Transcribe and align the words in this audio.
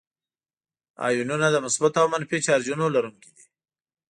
آیونونه 1.07 1.47
د 1.51 1.55
مثبتو 1.65 1.97
او 2.03 2.07
منفي 2.13 2.37
چارجونو 2.47 2.85
لرونکي 2.95 3.29
دي. 3.35 3.45